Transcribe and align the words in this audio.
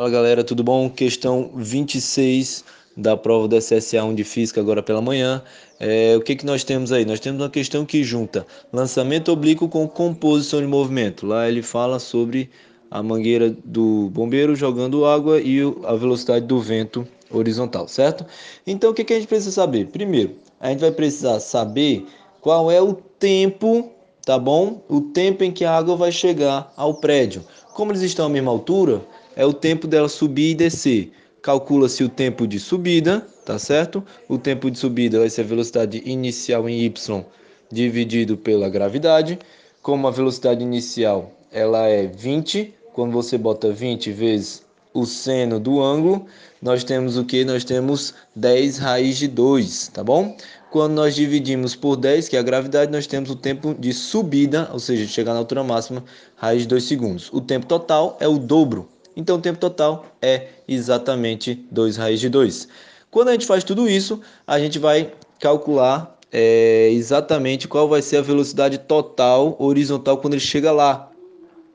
Fala 0.00 0.10
galera, 0.10 0.44
tudo 0.44 0.62
bom? 0.62 0.88
Questão 0.88 1.50
26 1.56 2.64
da 2.96 3.16
prova 3.16 3.48
do 3.48 3.60
SSA 3.60 4.04
1 4.04 4.14
de 4.14 4.22
Física 4.22 4.60
agora 4.60 4.80
pela 4.80 5.02
manhã. 5.02 5.42
É, 5.80 6.14
o 6.16 6.20
que, 6.20 6.36
que 6.36 6.46
nós 6.46 6.62
temos 6.62 6.92
aí? 6.92 7.04
Nós 7.04 7.18
temos 7.18 7.42
uma 7.42 7.50
questão 7.50 7.84
que 7.84 8.04
junta 8.04 8.46
lançamento 8.72 9.32
oblíquo 9.32 9.68
com 9.68 9.88
composição 9.88 10.60
de 10.60 10.68
movimento. 10.68 11.26
Lá 11.26 11.48
ele 11.48 11.62
fala 11.62 11.98
sobre 11.98 12.48
a 12.88 13.02
mangueira 13.02 13.50
do 13.64 14.08
bombeiro 14.10 14.54
jogando 14.54 15.04
água 15.04 15.40
e 15.40 15.58
a 15.84 15.94
velocidade 15.96 16.46
do 16.46 16.60
vento 16.60 17.04
horizontal, 17.28 17.88
certo? 17.88 18.24
Então 18.64 18.92
o 18.92 18.94
que, 18.94 19.02
que 19.02 19.14
a 19.14 19.16
gente 19.16 19.26
precisa 19.26 19.50
saber? 19.50 19.88
Primeiro, 19.88 20.36
a 20.60 20.68
gente 20.68 20.78
vai 20.78 20.92
precisar 20.92 21.40
saber 21.40 22.06
qual 22.40 22.70
é 22.70 22.80
o 22.80 22.94
tempo, 22.94 23.90
tá 24.24 24.38
bom? 24.38 24.80
O 24.88 25.00
tempo 25.00 25.42
em 25.42 25.50
que 25.50 25.64
a 25.64 25.76
água 25.76 25.96
vai 25.96 26.12
chegar 26.12 26.72
ao 26.76 26.94
prédio. 26.94 27.42
Como 27.74 27.90
eles 27.90 28.02
estão 28.02 28.26
à 28.26 28.28
mesma 28.28 28.52
altura, 28.52 29.02
é 29.38 29.46
o 29.46 29.52
tempo 29.52 29.86
dela 29.86 30.08
subir 30.08 30.50
e 30.50 30.54
descer. 30.56 31.12
Calcula-se 31.40 32.02
o 32.02 32.08
tempo 32.08 32.44
de 32.44 32.58
subida, 32.58 33.24
tá 33.46 33.56
certo? 33.56 34.04
O 34.28 34.36
tempo 34.36 34.68
de 34.68 34.76
subida 34.76 35.20
vai 35.20 35.30
ser 35.30 35.42
a 35.42 35.44
velocidade 35.44 36.02
inicial 36.04 36.68
em 36.68 36.84
y 36.84 37.24
dividido 37.70 38.36
pela 38.36 38.68
gravidade. 38.68 39.38
Como 39.80 40.08
a 40.08 40.10
velocidade 40.10 40.64
inicial 40.64 41.32
ela 41.52 41.86
é 41.86 42.08
20, 42.08 42.74
quando 42.92 43.12
você 43.12 43.38
bota 43.38 43.72
20 43.72 44.10
vezes 44.10 44.66
o 44.92 45.06
seno 45.06 45.60
do 45.60 45.80
ângulo, 45.80 46.26
nós 46.60 46.82
temos 46.82 47.16
o 47.16 47.24
que? 47.24 47.44
Nós 47.44 47.62
temos 47.62 48.14
10 48.34 48.78
raiz 48.78 49.18
de 49.18 49.28
2, 49.28 49.92
tá 49.94 50.02
bom? 50.02 50.36
Quando 50.72 50.94
nós 50.94 51.14
dividimos 51.14 51.76
por 51.76 51.94
10, 51.94 52.28
que 52.28 52.36
é 52.36 52.40
a 52.40 52.42
gravidade, 52.42 52.90
nós 52.90 53.06
temos 53.06 53.30
o 53.30 53.36
tempo 53.36 53.72
de 53.78 53.92
subida, 53.92 54.68
ou 54.72 54.80
seja, 54.80 55.06
chegar 55.06 55.32
na 55.32 55.38
altura 55.38 55.62
máxima, 55.62 56.02
raiz 56.34 56.62
de 56.62 56.68
2 56.68 56.82
segundos. 56.82 57.30
O 57.32 57.40
tempo 57.40 57.66
total 57.66 58.16
é 58.18 58.26
o 58.26 58.36
dobro, 58.36 58.88
então 59.18 59.34
o 59.34 59.40
tempo 59.40 59.58
total 59.58 60.06
é 60.22 60.46
exatamente 60.68 61.66
2 61.72 61.96
raiz 61.96 62.20
de 62.20 62.28
2. 62.28 62.68
Quando 63.10 63.28
a 63.30 63.32
gente 63.32 63.46
faz 63.46 63.64
tudo 63.64 63.88
isso, 63.88 64.20
a 64.46 64.60
gente 64.60 64.78
vai 64.78 65.12
calcular 65.40 66.16
é, 66.30 66.88
exatamente 66.92 67.66
qual 67.66 67.88
vai 67.88 68.00
ser 68.00 68.18
a 68.18 68.22
velocidade 68.22 68.78
total 68.78 69.56
horizontal 69.58 70.18
quando 70.18 70.34
ele 70.34 70.40
chega 70.40 70.70
lá. 70.70 71.10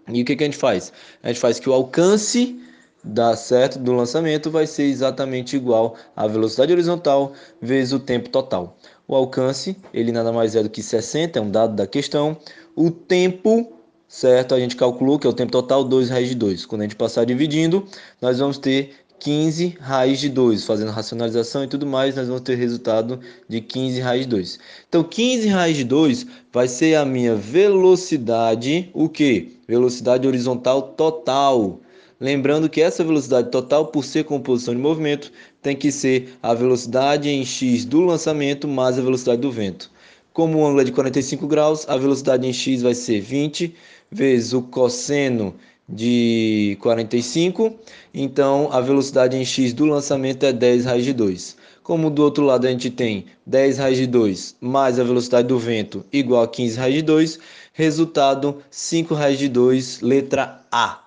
E 0.07 0.21
o 0.21 0.25
que, 0.25 0.37
que 0.37 0.43
a 0.43 0.47
gente 0.47 0.57
faz? 0.57 0.93
A 1.21 1.27
gente 1.27 1.39
faz 1.41 1.59
que 1.59 1.69
o 1.69 1.73
alcance 1.73 2.57
da 3.03 3.35
certo 3.35 3.77
do 3.77 3.91
lançamento 3.91 4.49
vai 4.49 4.65
ser 4.65 4.83
exatamente 4.83 5.57
igual 5.57 5.97
à 6.15 6.25
velocidade 6.25 6.71
horizontal 6.71 7.33
vezes 7.61 7.91
o 7.91 7.99
tempo 7.99 8.29
total. 8.29 8.77
O 9.05 9.15
alcance, 9.15 9.75
ele 9.93 10.13
nada 10.13 10.31
mais 10.31 10.55
é 10.55 10.63
do 10.63 10.69
que 10.69 10.81
60, 10.81 11.37
é 11.37 11.41
um 11.41 11.51
dado 11.51 11.75
da 11.75 11.85
questão. 11.85 12.37
O 12.73 12.89
tempo 12.89 13.82
certo? 14.13 14.53
A 14.53 14.59
gente 14.59 14.75
calculou 14.75 15.17
que 15.17 15.25
é 15.25 15.29
o 15.29 15.33
tempo 15.33 15.51
total 15.51 15.83
2 15.83 16.09
raiz 16.11 16.29
de 16.29 16.35
2. 16.35 16.67
Quando 16.67 16.81
a 16.81 16.83
gente 16.83 16.95
passar 16.95 17.25
dividindo, 17.25 17.83
nós 18.21 18.37
vamos 18.37 18.59
ter 18.59 18.91
15 19.19 19.77
raiz 19.79 20.19
de 20.19 20.29
2, 20.29 20.65
fazendo 20.65 20.91
racionalização 20.91 21.63
e 21.63 21.67
tudo 21.67 21.87
mais, 21.87 22.15
nós 22.15 22.27
vamos 22.27 22.43
ter 22.43 22.53
resultado 22.55 23.19
de 23.49 23.59
15 23.59 23.99
raiz 24.01 24.21
de 24.21 24.27
2. 24.27 24.59
Então, 24.87 25.03
15 25.03 25.47
raiz 25.47 25.77
de 25.77 25.83
2 25.83 26.27
vai 26.51 26.67
ser 26.67 26.95
a 26.95 27.03
minha 27.03 27.35
velocidade, 27.35 28.91
o 28.93 29.09
que? 29.09 29.57
Velocidade 29.67 30.27
horizontal 30.27 30.81
total. 30.83 31.79
Lembrando 32.19 32.69
que 32.69 32.81
essa 32.81 33.03
velocidade 33.03 33.49
total, 33.49 33.87
por 33.87 34.05
ser 34.05 34.25
composição 34.25 34.75
de 34.75 34.79
movimento, 34.79 35.31
tem 35.59 35.75
que 35.75 35.91
ser 35.91 36.37
a 36.41 36.53
velocidade 36.53 37.29
em 37.29 37.43
x 37.43 37.83
do 37.83 38.01
lançamento 38.01 38.67
mais 38.67 38.99
a 38.99 39.01
velocidade 39.01 39.41
do 39.41 39.51
vento. 39.51 39.89
Como 40.33 40.57
o 40.57 40.65
ângulo 40.65 40.81
é 40.81 40.83
de 40.83 40.91
45 40.91 41.45
graus, 41.45 41.87
a 41.87 41.95
velocidade 41.95 42.47
em 42.47 42.51
x 42.51 42.81
vai 42.81 42.95
ser 42.95 43.21
20 43.21 43.75
vezes 44.11 44.51
o 44.53 44.63
cosseno 44.63 45.53
de 45.87 46.75
45. 46.81 47.75
Então, 48.11 48.67
a 48.71 48.81
velocidade 48.81 49.37
em 49.37 49.45
x 49.45 49.73
do 49.73 49.85
lançamento 49.85 50.43
é 50.43 50.51
10 50.51 50.85
raiz 50.85 51.05
de 51.05 51.13
2. 51.13 51.55
Como 51.83 52.09
do 52.09 52.23
outro 52.23 52.45
lado 52.45 52.65
a 52.65 52.71
gente 52.71 52.89
tem 52.89 53.25
10 53.45 53.77
raiz 53.77 53.97
de 53.97 54.07
2 54.07 54.55
mais 54.59 54.99
a 54.99 55.03
velocidade 55.03 55.49
do 55.49 55.59
vento 55.59 56.03
igual 56.11 56.43
a 56.43 56.47
15 56.47 56.77
raiz 56.79 56.95
de 56.95 57.01
2, 57.01 57.39
resultado 57.73 58.57
5 58.71 59.13
raiz 59.13 59.37
de 59.37 59.49
2, 59.49 60.01
letra 60.01 60.65
A. 60.71 61.02